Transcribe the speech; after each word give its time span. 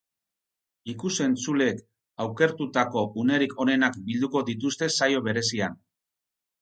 Ikus-entzuleek 0.93 1.83
aukertutako 2.25 3.03
unerik 3.25 3.55
onenak 3.67 4.01
bilduko 4.09 4.43
dituzte 4.49 4.93
saio 5.01 5.23
berezian. 5.29 5.77